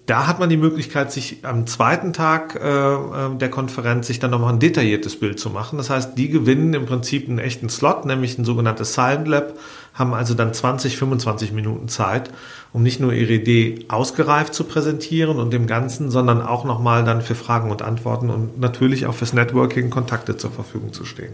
da 0.06 0.28
hat 0.28 0.38
man 0.38 0.48
die 0.48 0.56
Möglichkeit, 0.56 1.10
sich 1.10 1.44
am 1.44 1.66
zweiten 1.66 2.12
Tag 2.12 2.54
äh, 2.54 2.94
äh, 2.94 3.36
der 3.36 3.50
Konferenz 3.50 4.06
sich 4.06 4.20
dann 4.20 4.30
nochmal 4.30 4.52
ein 4.52 4.60
detailliertes 4.60 5.18
Bild 5.18 5.40
zu 5.40 5.50
machen. 5.50 5.78
Das 5.78 5.90
heißt, 5.90 6.16
die 6.16 6.28
gewinnen 6.28 6.74
im 6.74 6.86
Prinzip 6.86 7.28
einen 7.28 7.40
echten 7.40 7.68
Slot, 7.68 8.04
nämlich 8.04 8.38
ein 8.38 8.44
sogenanntes 8.44 8.94
Silent 8.94 9.26
Lab, 9.26 9.54
haben 9.94 10.14
also 10.14 10.34
dann 10.34 10.54
20, 10.54 10.96
25 10.96 11.52
Minuten 11.52 11.88
Zeit, 11.88 12.30
um 12.72 12.84
nicht 12.84 13.00
nur 13.00 13.12
ihre 13.12 13.32
Idee 13.32 13.84
ausgereift 13.88 14.54
zu 14.54 14.64
präsentieren 14.64 15.38
und 15.38 15.52
dem 15.52 15.66
Ganzen, 15.66 16.10
sondern 16.10 16.40
auch 16.40 16.64
nochmal 16.64 17.04
dann 17.04 17.20
für 17.20 17.34
Fragen 17.34 17.70
und 17.70 17.82
Antworten 17.82 18.30
und 18.30 18.60
natürlich 18.60 19.06
auch 19.06 19.14
fürs 19.14 19.32
Networking 19.32 19.90
Kontakte 19.90 20.36
zur 20.36 20.52
Verfügung 20.52 20.92
zu 20.92 21.04
stehen. 21.04 21.32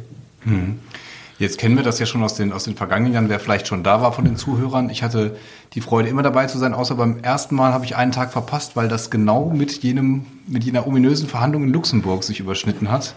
Jetzt 1.39 1.59
kennen 1.59 1.77
wir 1.77 1.83
das 1.83 1.99
ja 1.99 2.07
schon 2.07 2.23
aus 2.23 2.35
den, 2.35 2.53
aus 2.53 2.65
den 2.65 2.77
vergangenen 2.77 3.15
Jahren, 3.15 3.29
wer 3.29 3.41
vielleicht 3.41 3.67
schon 3.67 3.83
da 3.83 4.01
war 4.01 4.13
von 4.13 4.25
den 4.25 4.37
Zuhörern. 4.37 4.91
Ich 4.91 5.03
hatte 5.03 5.37
die 5.75 5.81
Freude, 5.81 6.09
immer 6.09 6.23
dabei 6.23 6.47
zu 6.47 6.59
sein, 6.59 6.75
außer 6.75 6.95
beim 6.95 7.21
ersten 7.21 7.55
Mal 7.55 7.73
habe 7.73 7.85
ich 7.85 7.97
einen 7.97 8.13
Tag 8.13 8.33
verpasst, 8.33 8.77
weil 8.77 8.89
das 8.89 9.11
genau 9.11 9.51
mit 9.51 9.83
jenem, 9.83 10.27
mit 10.47 10.65
jener 10.65 10.87
ominösen 10.87 11.29
Verhandlung 11.29 11.65
in 11.65 11.73
Luxemburg 11.73 12.23
sich 12.23 12.41
überschnitten 12.41 12.91
hat, 12.91 13.15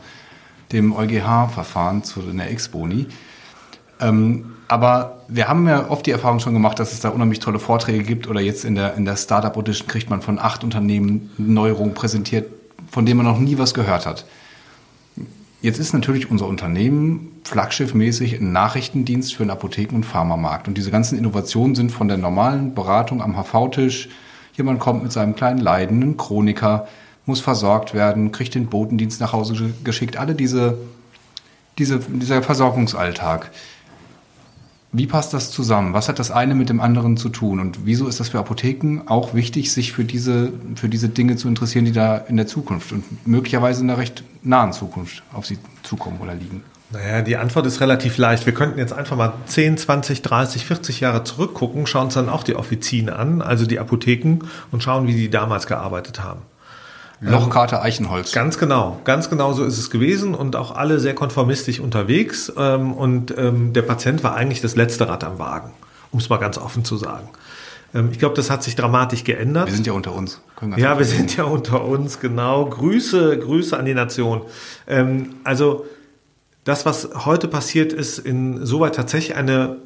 dem 0.71 0.93
EuGH-Verfahren 0.93 2.03
zu 2.03 2.21
der 2.21 2.49
Ex-Boni. 2.49 3.07
Ähm, 3.99 4.55
aber 4.67 5.21
wir 5.27 5.47
haben 5.47 5.67
ja 5.67 5.89
oft 5.89 6.05
die 6.05 6.11
Erfahrung 6.11 6.39
schon 6.39 6.53
gemacht, 6.53 6.79
dass 6.79 6.91
es 6.91 6.99
da 6.99 7.09
unheimlich 7.09 7.39
tolle 7.39 7.59
Vorträge 7.59 8.03
gibt 8.03 8.27
oder 8.27 8.41
jetzt 8.41 8.65
in 8.65 8.75
der, 8.75 8.95
in 8.95 9.05
der 9.05 9.15
Startup 9.15 9.55
Audition 9.55 9.87
kriegt 9.87 10.09
man 10.09 10.21
von 10.21 10.39
acht 10.39 10.63
Unternehmen 10.63 11.29
Neuerungen 11.37 11.93
präsentiert, 11.93 12.49
von 12.89 13.05
denen 13.05 13.17
man 13.17 13.25
noch 13.27 13.39
nie 13.39 13.57
was 13.57 13.73
gehört 13.73 14.05
hat. 14.05 14.25
Jetzt 15.65 15.79
ist 15.79 15.93
natürlich 15.93 16.29
unser 16.29 16.45
Unternehmen 16.45 17.41
flaggschiffmäßig 17.43 18.39
ein 18.39 18.51
Nachrichtendienst 18.51 19.33
für 19.33 19.41
den 19.43 19.49
Apotheken- 19.49 19.95
und 19.95 20.03
Pharmamarkt. 20.05 20.67
Und 20.67 20.77
diese 20.77 20.91
ganzen 20.91 21.17
Innovationen 21.17 21.73
sind 21.73 21.91
von 21.91 22.07
der 22.07 22.17
normalen 22.17 22.75
Beratung 22.75 23.19
am 23.19 23.35
HV-Tisch. 23.35 24.09
Jemand 24.55 24.79
kommt 24.79 25.01
mit 25.01 25.11
seinem 25.11 25.35
kleinen 25.35 25.57
Leiden, 25.57 26.03
ein 26.03 26.17
Chroniker, 26.17 26.87
muss 27.25 27.39
versorgt 27.41 27.95
werden, 27.95 28.31
kriegt 28.31 28.53
den 28.53 28.67
Botendienst 28.67 29.19
nach 29.19 29.33
Hause 29.33 29.55
ge- 29.55 29.73
geschickt. 29.83 30.17
Alle 30.17 30.35
diese, 30.35 30.77
diese, 31.79 31.97
dieser 31.97 32.43
Versorgungsalltag. 32.43 33.49
Wie 34.97 35.07
passt 35.07 35.33
das 35.33 35.51
zusammen? 35.51 35.93
Was 35.93 36.07
hat 36.07 36.19
das 36.19 36.31
eine 36.31 36.55
mit 36.55 36.69
dem 36.69 36.79
anderen 36.79 37.17
zu 37.17 37.27
tun? 37.27 37.59
Und 37.59 37.79
wieso 37.85 38.07
ist 38.07 38.21
das 38.21 38.29
für 38.29 38.39
Apotheken 38.39 39.01
auch 39.07 39.33
wichtig, 39.33 39.73
sich 39.73 39.91
für 39.91 40.05
diese, 40.05 40.53
für 40.75 40.87
diese 40.87 41.09
Dinge 41.09 41.35
zu 41.35 41.49
interessieren, 41.49 41.83
die 41.83 41.91
da 41.91 42.15
in 42.15 42.37
der 42.37 42.47
Zukunft 42.47 42.93
und 42.93 43.03
möglicherweise 43.27 43.81
in 43.81 43.89
der 43.89 43.97
recht 43.97 44.23
nahen 44.41 44.71
Zukunft 44.71 45.23
auf 45.33 45.45
sie 45.45 45.57
zukommen 45.83 46.19
oder 46.21 46.33
liegen? 46.33 46.63
Naja, 46.91 47.21
die 47.21 47.35
Antwort 47.35 47.65
ist 47.65 47.81
relativ 47.81 48.17
leicht. 48.17 48.45
Wir 48.45 48.53
könnten 48.53 48.79
jetzt 48.79 48.93
einfach 48.93 49.17
mal 49.17 49.33
10, 49.47 49.77
20, 49.77 50.21
30, 50.21 50.65
40 50.65 50.99
Jahre 51.01 51.25
zurückgucken, 51.25 51.87
schauen 51.87 52.05
uns 52.05 52.13
dann 52.13 52.29
auch 52.29 52.43
die 52.43 52.55
Offizien 52.55 53.09
an, 53.09 53.41
also 53.41 53.65
die 53.65 53.79
Apotheken, 53.79 54.39
und 54.71 54.81
schauen, 54.81 55.07
wie 55.07 55.13
die 55.13 55.29
damals 55.29 55.67
gearbeitet 55.67 56.23
haben. 56.23 56.41
Lochkarte 57.21 57.81
Eichenholz. 57.81 58.31
Ganz 58.31 58.57
genau, 58.57 58.99
ganz 59.03 59.29
genau 59.29 59.53
so 59.53 59.63
ist 59.63 59.77
es 59.77 59.89
gewesen 59.89 60.35
und 60.35 60.55
auch 60.55 60.75
alle 60.75 60.99
sehr 60.99 61.15
konformistisch 61.15 61.79
unterwegs. 61.79 62.51
Ähm, 62.57 62.93
und 62.93 63.33
ähm, 63.37 63.73
der 63.73 63.83
Patient 63.83 64.23
war 64.23 64.35
eigentlich 64.35 64.61
das 64.61 64.75
letzte 64.75 65.07
Rad 65.07 65.23
am 65.23 65.39
Wagen, 65.39 65.71
um 66.11 66.19
es 66.19 66.29
mal 66.29 66.37
ganz 66.37 66.57
offen 66.57 66.83
zu 66.83 66.97
sagen. 66.97 67.29
Ähm, 67.93 68.09
ich 68.11 68.19
glaube, 68.19 68.35
das 68.35 68.49
hat 68.49 68.63
sich 68.63 68.75
dramatisch 68.75 69.23
geändert. 69.23 69.67
Wir 69.67 69.75
sind 69.75 69.87
ja 69.87 69.93
unter 69.93 70.13
uns. 70.13 70.41
Ja, 70.75 70.97
wir 70.97 71.05
sind 71.05 71.35
ja 71.37 71.45
unter 71.45 71.85
uns, 71.85 72.19
genau. 72.19 72.65
Grüße, 72.65 73.39
Grüße 73.39 73.77
an 73.77 73.85
die 73.85 73.93
Nation. 73.93 74.41
Ähm, 74.87 75.35
also 75.43 75.85
das, 76.65 76.85
was 76.85 77.09
heute 77.25 77.47
passiert, 77.47 77.93
ist 77.93 78.19
insoweit 78.19 78.95
tatsächlich 78.95 79.37
eine 79.37 79.77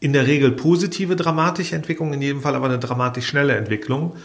in 0.00 0.12
der 0.12 0.26
Regel 0.26 0.50
positive 0.50 1.16
dramatische 1.16 1.76
Entwicklung, 1.76 2.12
in 2.12 2.20
jedem 2.20 2.42
Fall 2.42 2.54
aber 2.54 2.66
eine 2.66 2.78
dramatisch 2.78 3.26
schnelle 3.26 3.56
Entwicklung 3.56 4.16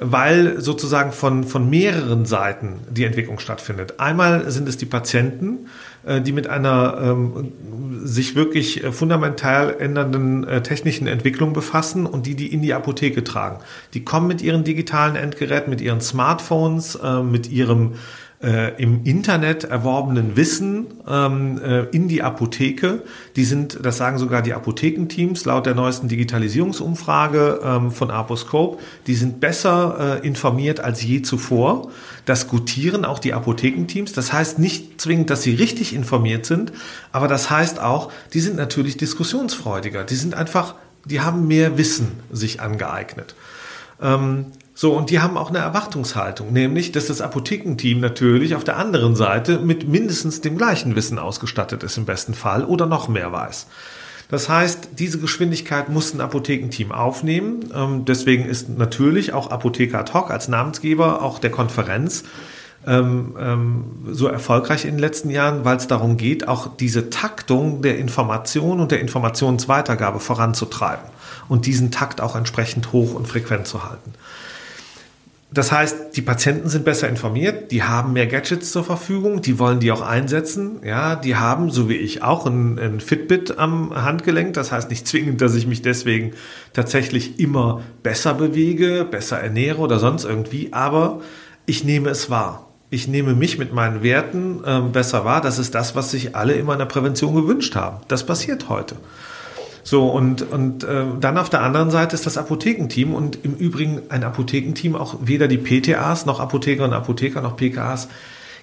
weil 0.00 0.60
sozusagen 0.60 1.12
von, 1.12 1.44
von 1.44 1.68
mehreren 1.68 2.24
Seiten 2.24 2.80
die 2.90 3.04
Entwicklung 3.04 3.38
stattfindet. 3.38 3.98
Einmal 3.98 4.50
sind 4.50 4.68
es 4.68 4.76
die 4.76 4.86
Patienten, 4.86 5.66
äh, 6.06 6.20
die 6.20 6.32
mit 6.32 6.46
einer 6.46 6.98
ähm, 7.00 7.52
sich 8.04 8.36
wirklich 8.36 8.84
äh, 8.84 8.92
fundamental 8.92 9.74
ändernden 9.78 10.46
äh, 10.46 10.62
technischen 10.62 11.06
Entwicklung 11.06 11.52
befassen 11.52 12.06
und 12.06 12.26
die 12.26 12.36
die 12.36 12.52
in 12.52 12.62
die 12.62 12.74
Apotheke 12.74 13.24
tragen. 13.24 13.58
Die 13.94 14.04
kommen 14.04 14.28
mit 14.28 14.40
ihren 14.40 14.62
digitalen 14.62 15.16
Endgeräten, 15.16 15.70
mit 15.70 15.80
ihren 15.80 16.00
Smartphones, 16.00 16.94
äh, 16.96 17.22
mit 17.22 17.50
ihrem 17.50 17.94
äh, 18.42 18.80
im 18.80 19.04
Internet 19.04 19.64
erworbenen 19.64 20.36
Wissen 20.36 20.86
ähm, 21.08 21.60
äh, 21.60 21.84
in 21.86 22.06
die 22.06 22.22
Apotheke. 22.22 23.02
Die 23.34 23.44
sind, 23.44 23.80
das 23.82 23.96
sagen 23.96 24.18
sogar 24.18 24.42
die 24.42 24.54
Apothekenteams 24.54 25.44
laut 25.44 25.66
der 25.66 25.74
neuesten 25.74 26.08
Digitalisierungsumfrage 26.08 27.60
ähm, 27.64 27.90
von 27.90 28.10
Aposcope, 28.10 28.78
die 29.08 29.16
sind 29.16 29.40
besser 29.40 30.20
äh, 30.22 30.26
informiert 30.26 30.78
als 30.80 31.02
je 31.02 31.22
zuvor. 31.22 31.90
Das 32.26 32.46
gutieren 32.46 33.04
auch 33.04 33.18
die 33.18 33.34
Apothekenteams. 33.34 34.12
Das 34.12 34.32
heißt 34.32 34.60
nicht 34.60 35.00
zwingend, 35.00 35.30
dass 35.30 35.42
sie 35.42 35.54
richtig 35.54 35.92
informiert 35.94 36.46
sind, 36.46 36.72
aber 37.10 37.26
das 37.26 37.50
heißt 37.50 37.80
auch, 37.80 38.12
die 38.34 38.40
sind 38.40 38.56
natürlich 38.56 38.96
diskussionsfreudiger. 38.96 40.04
Die 40.04 40.14
sind 40.14 40.34
einfach, 40.34 40.76
die 41.04 41.20
haben 41.20 41.48
mehr 41.48 41.76
Wissen 41.76 42.20
sich 42.30 42.60
angeeignet. 42.60 43.34
Ähm, 44.00 44.46
so, 44.80 44.92
und 44.92 45.10
die 45.10 45.18
haben 45.18 45.36
auch 45.36 45.48
eine 45.48 45.58
Erwartungshaltung, 45.58 46.52
nämlich, 46.52 46.92
dass 46.92 47.08
das 47.08 47.20
Apothekenteam 47.20 47.98
natürlich 47.98 48.54
auf 48.54 48.62
der 48.62 48.76
anderen 48.76 49.16
Seite 49.16 49.58
mit 49.58 49.88
mindestens 49.88 50.40
dem 50.40 50.56
gleichen 50.56 50.94
Wissen 50.94 51.18
ausgestattet 51.18 51.82
ist 51.82 51.98
im 51.98 52.04
besten 52.04 52.32
Fall 52.32 52.64
oder 52.64 52.86
noch 52.86 53.08
mehr 53.08 53.32
weiß. 53.32 53.66
Das 54.30 54.48
heißt, 54.48 54.90
diese 54.96 55.18
Geschwindigkeit 55.18 55.88
muss 55.88 56.14
ein 56.14 56.20
Apothekenteam 56.20 56.92
aufnehmen. 56.92 57.72
Ähm, 57.74 58.04
deswegen 58.04 58.44
ist 58.44 58.68
natürlich 58.68 59.32
auch 59.32 59.50
Apotheker 59.50 59.98
ad 59.98 60.12
hoc 60.12 60.30
als 60.30 60.46
Namensgeber 60.46 61.22
auch 61.22 61.40
der 61.40 61.50
Konferenz 61.50 62.22
ähm, 62.86 63.34
ähm, 63.36 63.84
so 64.12 64.28
erfolgreich 64.28 64.84
in 64.84 64.92
den 64.92 65.00
letzten 65.00 65.30
Jahren, 65.30 65.64
weil 65.64 65.78
es 65.78 65.88
darum 65.88 66.16
geht, 66.18 66.46
auch 66.46 66.76
diese 66.76 67.10
Taktung 67.10 67.82
der 67.82 67.98
Information 67.98 68.78
und 68.78 68.92
der 68.92 69.00
Informationsweitergabe 69.00 70.20
voranzutreiben 70.20 71.04
und 71.48 71.66
diesen 71.66 71.90
Takt 71.90 72.20
auch 72.20 72.36
entsprechend 72.36 72.92
hoch 72.92 73.14
und 73.14 73.26
frequent 73.26 73.66
zu 73.66 73.82
halten. 73.82 74.14
Das 75.50 75.72
heißt, 75.72 76.14
die 76.16 76.20
Patienten 76.20 76.68
sind 76.68 76.84
besser 76.84 77.08
informiert, 77.08 77.70
die 77.70 77.82
haben 77.82 78.12
mehr 78.12 78.26
Gadgets 78.26 78.70
zur 78.70 78.84
Verfügung, 78.84 79.40
die 79.40 79.58
wollen 79.58 79.80
die 79.80 79.90
auch 79.90 80.02
einsetzen. 80.02 80.80
Ja, 80.84 81.16
die 81.16 81.36
haben, 81.36 81.70
so 81.70 81.88
wie 81.88 81.96
ich 81.96 82.22
auch, 82.22 82.44
ein, 82.44 82.78
ein 82.78 83.00
Fitbit 83.00 83.58
am 83.58 83.94
Handgelenk. 83.94 84.52
Das 84.52 84.72
heißt 84.72 84.90
nicht 84.90 85.08
zwingend, 85.08 85.40
dass 85.40 85.54
ich 85.54 85.66
mich 85.66 85.80
deswegen 85.80 86.32
tatsächlich 86.74 87.40
immer 87.40 87.80
besser 88.02 88.34
bewege, 88.34 89.06
besser 89.10 89.38
ernähre 89.38 89.78
oder 89.78 89.98
sonst 89.98 90.24
irgendwie, 90.24 90.74
aber 90.74 91.22
ich 91.64 91.82
nehme 91.82 92.10
es 92.10 92.28
wahr. 92.28 92.66
Ich 92.90 93.08
nehme 93.08 93.34
mich 93.34 93.58
mit 93.58 93.72
meinen 93.72 94.02
Werten 94.02 94.62
ähm, 94.66 94.92
besser 94.92 95.24
wahr. 95.24 95.40
Das 95.40 95.58
ist 95.58 95.74
das, 95.74 95.94
was 95.94 96.10
sich 96.10 96.36
alle 96.36 96.54
immer 96.54 96.74
in 96.74 96.78
der 96.78 96.86
Prävention 96.86 97.34
gewünscht 97.34 97.74
haben. 97.74 97.98
Das 98.08 98.24
passiert 98.24 98.68
heute. 98.68 98.96
So, 99.88 100.06
und, 100.06 100.42
und 100.42 100.84
äh, 100.84 101.04
dann 101.18 101.38
auf 101.38 101.48
der 101.48 101.62
anderen 101.62 101.88
Seite 101.88 102.14
ist 102.14 102.26
das 102.26 102.36
Apothekenteam 102.36 103.14
und 103.14 103.42
im 103.42 103.54
Übrigen 103.54 104.02
ein 104.10 104.22
Apothekenteam, 104.22 104.94
auch 104.94 105.16
weder 105.22 105.48
die 105.48 105.56
PTAs 105.56 106.26
noch 106.26 106.40
Apotheker 106.40 106.84
und 106.84 106.92
Apotheker 106.92 107.40
noch 107.40 107.56
PKAs 107.56 108.08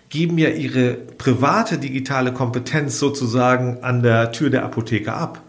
geben 0.09 0.37
ja 0.37 0.49
ihre 0.49 0.93
private 0.93 1.79
digitale 1.79 2.31
Kompetenz 2.31 2.99
sozusagen 2.99 3.79
an 3.81 4.03
der 4.03 4.33
Tür 4.33 4.51
der 4.51 4.65
Apotheke 4.65 5.13
ab. 5.13 5.41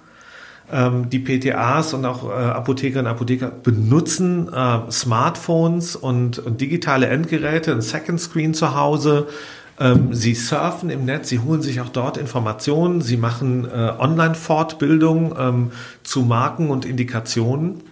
Ähm, 0.73 1.11
die 1.11 1.19
PTAs 1.19 1.93
und 1.93 2.07
auch 2.07 2.27
äh, 2.27 2.33
Apothekerinnen 2.33 3.05
und 3.05 3.13
Apotheker 3.13 3.51
benutzen 3.51 4.51
äh, 4.51 4.91
Smartphones 4.91 5.95
und, 5.95 6.39
und 6.39 6.59
digitale 6.63 7.09
Endgeräte, 7.09 7.73
ein 7.73 7.83
Second 7.83 8.19
Screen 8.19 8.55
zu 8.55 8.75
Hause, 8.75 9.27
ähm, 9.79 10.15
sie 10.15 10.35
surfen 10.35 10.91
im 10.91 11.05
Netz, 11.05 11.29
sie 11.29 11.41
holen 11.41 11.63
sich 11.63 11.81
auch 11.81 11.89
dort 11.89 12.17
Informationen, 12.17 13.03
sie 13.03 13.17
machen 13.17 13.67
äh, 13.67 13.93
Online-Fortbildung 13.99 15.35
ähm, 15.39 15.73
zu 16.03 16.23
Marken 16.23 16.71
und 16.71 16.85
Indikationen. 16.85 17.83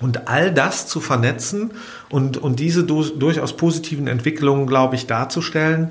Und 0.00 0.28
all 0.28 0.54
das 0.54 0.86
zu 0.86 1.00
vernetzen 1.00 1.72
und, 2.08 2.36
und 2.36 2.60
diese 2.60 2.84
du 2.84 3.02
durchaus 3.02 3.56
positiven 3.56 4.06
Entwicklungen, 4.06 4.68
glaube 4.68 4.94
ich, 4.94 5.08
darzustellen, 5.08 5.90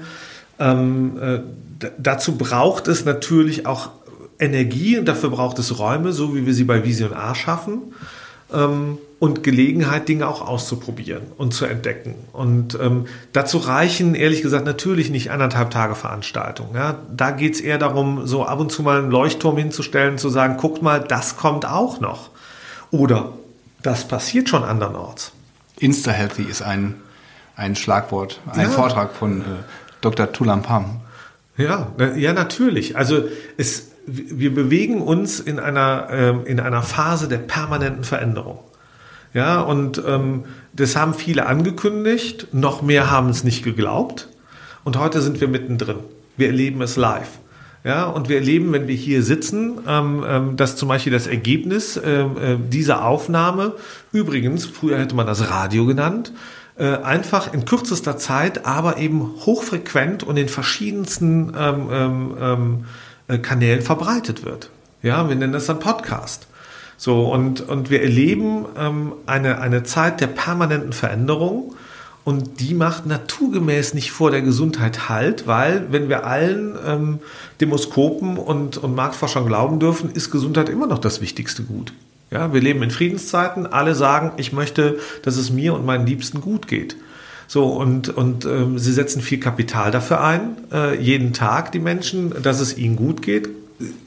ähm, 0.60 1.20
äh, 1.22 1.40
dazu 1.98 2.38
braucht 2.38 2.88
es 2.88 3.04
natürlich 3.04 3.66
auch 3.66 3.90
Energie 4.40 4.98
und 4.98 5.06
dafür 5.06 5.30
braucht 5.30 5.60
es 5.60 5.78
Räume, 5.78 6.14
so 6.14 6.36
wie 6.36 6.46
wir 6.46 6.54
sie 6.54 6.64
bei 6.64 6.86
Vision 6.86 7.14
A 7.14 7.36
schaffen. 7.36 7.94
Ähm, 8.54 8.98
und 9.20 9.44
Gelegenheit, 9.44 10.08
Dinge 10.08 10.28
auch 10.28 10.48
auszuprobieren 10.48 11.24
und 11.38 11.54
zu 11.54 11.66
entdecken. 11.66 12.14
Und 12.34 12.78
ähm, 12.80 13.08
dazu 13.34 13.58
reichen, 13.58 14.14
ehrlich 14.14 14.44
gesagt, 14.44 14.66
natürlich 14.66 15.10
nicht 15.10 15.32
anderthalb 15.32 15.72
Tage 15.72 15.96
Veranstaltung. 15.96 16.76
Ja? 16.76 17.00
Da 17.16 17.32
geht's 17.32 17.60
eher 17.60 17.80
darum, 17.80 18.28
so 18.28 18.46
ab 18.46 18.60
und 18.60 18.72
zu 18.72 18.84
mal 18.84 19.00
einen 19.00 19.10
Leuchtturm 19.10 19.58
hinzustellen, 19.58 20.20
zu 20.20 20.30
sagen, 20.30 20.58
guckt 20.58 20.84
mal, 20.84 21.00
das 21.00 21.36
kommt 21.36 21.66
auch 21.66 22.00
noch. 22.00 22.30
Oder 22.92 23.34
das 23.82 24.08
passiert 24.08 24.50
schon 24.50 24.64
andernorts. 24.64 25.32
Insta-Healthy 25.80 26.44
ist 26.44 26.62
ein, 26.62 26.96
ein 27.56 27.76
Schlagwort, 27.76 28.40
ein 28.52 28.62
ja. 28.62 28.70
Vortrag 28.70 29.14
von 29.14 29.42
äh, 29.42 29.46
Dr. 30.02 30.32
Tulampam. 30.32 31.02
Ja, 31.58 31.92
ja, 32.16 32.34
natürlich. 32.34 32.98
Also 32.98 33.24
es, 33.58 33.88
wir 34.08 34.56
bewegen 34.56 35.02
uns 35.02 35.40
in 35.40 35.60
einer, 35.60 36.08
ähm, 36.12 36.46
in 36.46 36.60
einer 36.60 36.82
Phase 36.82 37.28
der 37.28 37.40
permanenten 37.40 38.06
Veränderung. 38.06 38.60
Ja, 39.34 39.60
und 39.60 40.02
ähm, 40.08 40.46
das 40.74 40.96
haben 40.96 41.14
viele 41.14 41.46
angekündigt, 41.46 42.48
noch 42.54 42.82
mehr 42.82 43.12
haben 43.12 43.30
es 43.30 43.44
nicht 43.44 43.64
geglaubt. 43.64 44.30
Und 44.86 44.98
heute 44.98 45.22
sind 45.22 45.42
wir 45.42 45.50
mittendrin. 45.50 45.98
Wir 46.38 46.48
erleben 46.48 46.82
es 46.82 46.96
live. 46.96 47.40
Ja, 47.84 48.06
und 48.06 48.30
wir 48.30 48.38
erleben, 48.38 48.72
wenn 48.72 48.88
wir 48.88 48.96
hier 48.96 49.22
sitzen, 49.24 49.80
ähm, 49.88 50.24
ähm, 50.26 50.58
dass 50.58 50.78
zum 50.78 50.90
Beispiel 50.90 51.12
das 51.12 51.28
Ergebnis 51.28 52.00
ähm, 52.04 52.38
äh, 52.38 52.56
dieser 52.58 53.06
Aufnahme, 53.06 53.74
übrigens, 54.12 54.66
früher 54.66 54.98
hätte 54.98 55.16
man 55.16 55.28
das 55.28 55.50
Radio 55.50 55.86
genannt, 55.86 56.32
äh, 56.78 56.86
einfach 56.86 57.54
in 57.54 57.66
kürzester 57.66 58.18
Zeit, 58.18 58.66
aber 58.66 58.98
eben 58.98 59.36
hochfrequent 59.46 60.24
und 60.24 60.38
in 60.38 60.48
verschiedensten 60.50 61.54
ähm, 61.58 61.90
ähm, 61.92 62.38
ähm 62.40 62.86
äh, 62.86 63.07
Kanälen 63.28 63.82
verbreitet 63.82 64.46
wird. 64.46 64.70
Ja, 65.04 65.28
wir 65.28 65.36
nennen 65.36 65.54
das 65.54 65.66
dann 65.66 65.80
Podcast. 65.80 66.48
So, 66.98 67.32
und, 67.32 67.62
und 67.62 67.90
wir 67.90 68.02
erleben 68.02 68.66
ähm, 68.78 69.14
eine, 69.26 69.60
eine 69.60 69.84
Zeit 69.84 70.20
der 70.20 70.28
permanenten 70.28 70.94
Veränderung. 70.94 71.76
Und 72.24 72.60
die 72.60 72.74
macht 72.74 73.06
naturgemäß 73.06 73.94
nicht 73.94 74.12
vor 74.12 74.32
der 74.32 74.42
Gesundheit 74.42 75.08
Halt, 75.08 75.48
weil 75.48 75.92
wenn 75.92 76.10
wir 76.10 76.26
allen 76.26 76.76
ähm, 76.86 77.20
Demoskopen 77.62 78.38
und, 78.38 78.78
und 78.78 78.96
Marktforschern 78.96 79.46
glauben 79.46 79.80
dürfen, 79.80 80.12
ist 80.12 80.32
Gesundheit 80.32 80.68
immer 80.68 80.88
noch 80.88 81.00
das 81.00 81.22
wichtigste 81.22 81.64
Gut. 81.64 81.94
Ja, 82.30 82.52
wir 82.52 82.60
leben 82.60 82.84
in 82.84 82.92
Friedenszeiten. 82.92 83.66
Alle 83.66 83.96
sagen, 83.96 84.34
ich 84.36 84.52
möchte, 84.52 85.00
dass 85.24 85.38
es 85.38 85.52
mir 85.52 85.74
und 85.74 85.86
meinen 85.86 86.06
Liebsten 86.06 86.42
gut 86.42 86.68
geht. 86.68 86.98
So, 87.48 87.68
und, 87.68 88.10
und 88.10 88.46
ähm, 88.46 88.78
sie 88.78 88.92
setzen 88.92 89.22
viel 89.22 89.40
Kapital 89.40 89.92
dafür 89.92 90.22
ein, 90.22 90.58
äh, 90.72 91.00
jeden 91.02 91.34
Tag 91.34 91.72
die 91.72 91.80
Menschen, 91.80 92.34
dass 92.44 92.60
es 92.60 92.78
ihnen 92.78 92.96
gut 92.96 93.22
geht. 93.22 93.50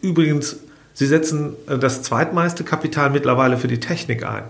Übrigens 0.02 0.56
Sie 1.00 1.06
setzen 1.06 1.54
äh, 1.66 1.78
das 1.78 2.02
zweitmeiste 2.02 2.62
Kapital 2.62 3.09
mittlerweile 3.09 3.56
für 3.56 3.68
die 3.68 3.80
Technik 3.80 4.23
ein. 4.23 4.42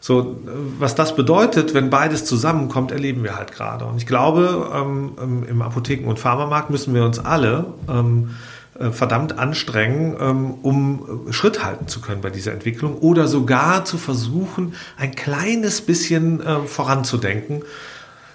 So, 0.00 0.40
was 0.80 0.96
das 0.96 1.14
bedeutet, 1.14 1.74
wenn 1.74 1.88
beides 1.88 2.24
zusammenkommt, 2.24 2.90
erleben 2.90 3.22
wir 3.22 3.36
halt 3.36 3.52
gerade. 3.52 3.84
Und 3.84 3.98
ich 3.98 4.06
glaube, 4.06 4.72
ähm, 4.74 5.12
ähm 5.22 5.44
im 5.48 5.62
Apotheken- 5.62 6.08
und 6.08 6.18
Pharmamarkt 6.18 6.70
müssen 6.70 6.92
wir 6.92 7.04
uns 7.04 7.20
alle 7.20 7.66
ähm, 7.88 8.30
äh, 8.76 8.90
verdammt 8.90 9.38
anstrengen, 9.38 10.16
ähm, 10.18 10.54
um 10.62 11.28
Schritt 11.30 11.64
halten 11.64 11.86
zu 11.86 12.00
können 12.00 12.20
bei 12.20 12.30
dieser 12.30 12.50
Entwicklung 12.50 12.98
oder 12.98 13.28
sogar 13.28 13.84
zu 13.84 13.96
versuchen, 13.96 14.74
ein 14.96 15.14
kleines 15.14 15.82
bisschen 15.82 16.40
äh, 16.40 16.58
voranzudenken. 16.66 17.62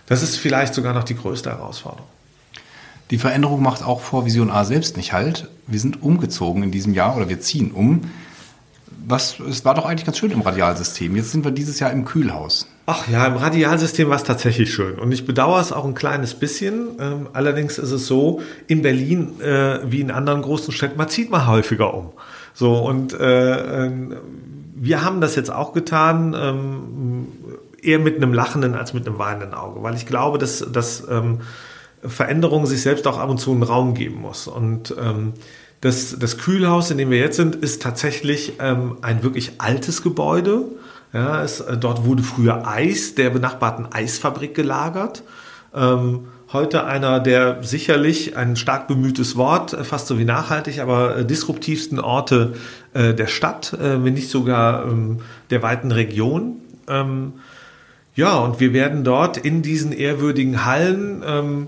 Das 0.07 0.23
ist 0.23 0.37
vielleicht 0.37 0.73
sogar 0.73 0.93
noch 0.93 1.03
die 1.03 1.15
größte 1.15 1.51
Herausforderung. 1.51 2.07
Die 3.11 3.17
Veränderung 3.17 3.61
macht 3.61 3.83
auch 3.83 4.01
vor 4.01 4.25
Vision 4.25 4.49
A 4.49 4.65
selbst 4.65 4.97
nicht 4.97 5.13
halt. 5.13 5.47
Wir 5.67 5.79
sind 5.79 6.01
umgezogen 6.01 6.63
in 6.63 6.71
diesem 6.71 6.93
Jahr 6.93 7.15
oder 7.15 7.29
wir 7.29 7.39
ziehen 7.39 7.71
um. 7.71 8.01
was, 9.05 9.39
es 9.39 9.63
war 9.63 9.73
doch 9.75 9.85
eigentlich 9.85 10.05
ganz 10.05 10.17
schön 10.17 10.31
im 10.31 10.41
Radialsystem. 10.41 11.15
Jetzt 11.15 11.31
sind 11.31 11.45
wir 11.45 11.51
dieses 11.51 11.79
Jahr 11.79 11.91
im 11.91 12.03
Kühlhaus. 12.03 12.67
Ach 12.85 13.07
ja, 13.07 13.25
im 13.25 13.35
Radialsystem 13.35 14.09
war 14.09 14.17
es 14.17 14.23
tatsächlich 14.23 14.73
schön. 14.73 14.95
Und 14.99 15.11
ich 15.11 15.25
bedauere 15.25 15.61
es 15.61 15.71
auch 15.71 15.85
ein 15.85 15.93
kleines 15.93 16.33
bisschen. 16.33 16.89
Ähm, 16.99 17.29
allerdings 17.33 17.77
ist 17.77 17.91
es 17.91 18.07
so, 18.07 18.41
in 18.67 18.81
Berlin 18.81 19.39
äh, 19.41 19.79
wie 19.89 20.01
in 20.01 20.11
anderen 20.11 20.41
großen 20.41 20.73
Städten, 20.73 20.97
man 20.97 21.09
zieht 21.09 21.29
mal 21.29 21.47
häufiger 21.47 21.93
um. 21.93 22.11
So, 22.53 22.77
und 22.77 23.13
äh, 23.13 23.85
äh, 23.85 23.91
wir 24.75 25.03
haben 25.03 25.21
das 25.21 25.35
jetzt 25.35 25.51
auch 25.51 25.73
getan, 25.73 26.35
ähm, 26.37 27.27
eher 27.81 27.99
mit 27.99 28.17
einem 28.17 28.33
lachenden 28.33 28.75
als 28.75 28.93
mit 28.93 29.07
einem 29.07 29.19
weinenden 29.19 29.53
Auge, 29.53 29.83
weil 29.83 29.95
ich 29.95 30.05
glaube, 30.05 30.37
dass, 30.37 30.65
dass 30.71 31.07
ähm, 31.09 31.41
Veränderung 32.03 32.65
sich 32.65 32.81
selbst 32.81 33.07
auch 33.07 33.17
ab 33.17 33.29
und 33.29 33.39
zu 33.39 33.51
einen 33.51 33.63
Raum 33.63 33.93
geben 33.93 34.21
muss. 34.21 34.47
Und 34.47 34.95
ähm, 34.99 35.33
das, 35.81 36.17
das 36.17 36.37
Kühlhaus, 36.37 36.91
in 36.91 36.97
dem 36.97 37.11
wir 37.11 37.19
jetzt 37.19 37.37
sind, 37.37 37.55
ist 37.55 37.81
tatsächlich 37.81 38.53
ähm, 38.59 38.97
ein 39.01 39.23
wirklich 39.23 39.53
altes 39.59 40.01
Gebäude. 40.01 40.65
Ja, 41.13 41.43
es, 41.43 41.59
äh, 41.59 41.77
dort 41.77 42.05
wurde 42.05 42.23
früher 42.23 42.67
Eis 42.67 43.15
der 43.15 43.29
benachbarten 43.29 43.87
Eisfabrik 43.91 44.55
gelagert. 44.55 45.23
Ähm, 45.75 46.27
heute 46.51 46.85
einer 46.85 47.19
der 47.19 47.63
sicherlich 47.63 48.35
ein 48.35 48.55
stark 48.55 48.87
bemühtes 48.87 49.35
Wort, 49.35 49.73
äh, 49.73 49.83
fast 49.83 50.07
so 50.07 50.17
wie 50.17 50.25
nachhaltig, 50.25 50.79
aber 50.79 51.17
äh, 51.17 51.25
disruptivsten 51.25 51.99
Orte 51.99 52.53
der 52.93 53.27
Stadt, 53.27 53.77
wenn 53.79 54.15
nicht 54.15 54.31
sogar 54.31 54.87
ähm, 54.87 55.19
der 55.51 55.61
weiten 55.61 55.91
Region. 55.91 56.55
Ja, 58.17 58.39
und 58.39 58.59
wir 58.59 58.73
werden 58.73 59.03
dort 59.03 59.37
in 59.37 59.61
diesen 59.61 59.91
ehrwürdigen 59.91 60.65
Hallen 60.65 61.23
ähm, 61.25 61.67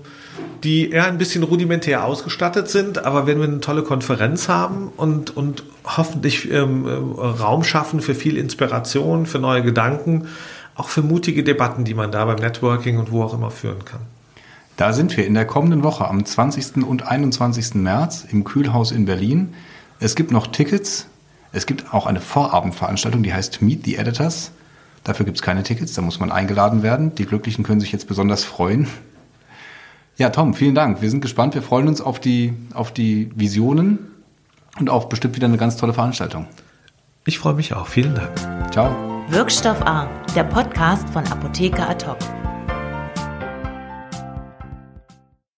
die 0.64 0.90
eher 0.90 1.06
ein 1.06 1.16
bisschen 1.16 1.44
rudimentär 1.44 2.04
ausgestattet 2.04 2.68
sind, 2.68 3.04
aber 3.04 3.26
wenn 3.26 3.38
wir 3.38 3.46
eine 3.46 3.60
tolle 3.60 3.82
Konferenz 3.82 4.48
haben 4.48 4.88
und, 4.96 5.36
und 5.36 5.62
hoffentlich 5.84 6.50
ähm, 6.50 6.86
äh, 6.86 6.90
Raum 6.90 7.62
schaffen 7.62 8.00
für 8.00 8.14
viel 8.14 8.36
Inspiration, 8.36 9.26
für 9.26 9.38
neue 9.38 9.62
Gedanken, 9.62 10.26
auch 10.74 10.88
für 10.88 11.02
mutige 11.02 11.44
Debatten, 11.44 11.84
die 11.84 11.94
man 11.94 12.10
da 12.10 12.24
beim 12.24 12.36
Networking 12.36 12.98
und 12.98 13.12
wo 13.12 13.22
auch 13.22 13.32
immer 13.32 13.50
führen 13.50 13.84
kann. 13.84 14.00
Da 14.76 14.92
sind 14.92 15.16
wir 15.16 15.26
in 15.26 15.34
der 15.34 15.46
kommenden 15.46 15.84
Woche 15.84 16.08
am 16.08 16.24
20. 16.24 16.84
und 16.84 17.06
21. 17.06 17.74
März 17.74 18.26
im 18.30 18.42
Kühlhaus 18.42 18.90
in 18.90 19.04
Berlin. 19.04 19.54
Es 20.00 20.16
gibt 20.16 20.32
noch 20.32 20.48
Tickets. 20.48 21.06
Es 21.52 21.66
gibt 21.66 21.94
auch 21.94 22.06
eine 22.06 22.20
Vorabendveranstaltung, 22.20 23.22
die 23.22 23.32
heißt 23.32 23.62
Meet 23.62 23.84
the 23.84 23.96
Editors. 23.96 24.50
Dafür 25.04 25.24
gibt 25.24 25.38
es 25.38 25.42
keine 25.42 25.62
Tickets, 25.62 25.94
da 25.94 26.02
muss 26.02 26.20
man 26.20 26.30
eingeladen 26.30 26.82
werden. 26.82 27.14
Die 27.14 27.24
Glücklichen 27.24 27.64
können 27.64 27.80
sich 27.80 27.92
jetzt 27.92 28.06
besonders 28.06 28.44
freuen. 28.44 28.86
Ja, 30.16 30.28
Tom, 30.28 30.52
vielen 30.52 30.74
Dank. 30.74 31.00
Wir 31.00 31.08
sind 31.08 31.22
gespannt. 31.22 31.54
Wir 31.54 31.62
freuen 31.62 31.88
uns 31.88 32.02
auf 32.02 32.20
die, 32.20 32.52
auf 32.74 32.92
die 32.92 33.30
Visionen 33.34 33.98
und 34.78 34.90
auf 34.90 35.08
bestimmt 35.08 35.36
wieder 35.36 35.46
eine 35.46 35.56
ganz 35.56 35.78
tolle 35.78 35.94
Veranstaltung. 35.94 36.46
Ich 37.24 37.38
freue 37.38 37.54
mich 37.54 37.74
auch. 37.74 37.86
Vielen 37.86 38.14
Dank. 38.14 38.30
Ciao. 38.70 38.94
Wirkstoff 39.28 39.80
A, 39.82 40.08
der 40.34 40.44
Podcast 40.44 41.08
von 41.10 41.24
Apotheker 41.28 41.88
Ad 41.88 42.06
hoc. 42.06 42.39